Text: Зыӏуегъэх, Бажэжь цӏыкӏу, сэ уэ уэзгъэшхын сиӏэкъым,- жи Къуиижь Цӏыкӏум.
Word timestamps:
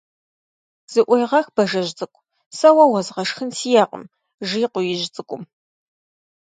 Зыӏуегъэх, 0.91 1.45
Бажэжь 1.55 1.91
цӏыкӏу, 1.97 2.25
сэ 2.57 2.69
уэ 2.75 2.85
уэзгъэшхын 2.91 3.49
сиӏэкъым,- 3.57 4.03
жи 4.47 4.59
Къуиижь 4.73 5.07
Цӏыкӏум. 5.13 5.43